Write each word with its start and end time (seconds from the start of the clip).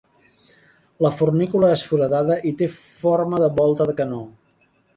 La 1.05 1.11
fornícula 1.17 1.69
és 1.75 1.83
foradada 1.91 2.39
i 2.53 2.55
té 2.63 2.71
forma 2.79 3.43
de 3.47 3.53
volta 3.63 3.91
de 3.91 3.99
canó. 4.03 4.27